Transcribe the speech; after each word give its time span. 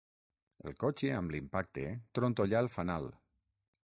El 0.69 0.73
cotxe, 0.83 1.11
amb 1.17 1.35
l'impacte, 1.35 1.83
trontollà 2.21 2.63
el 2.65 2.71
fanal. 2.77 3.07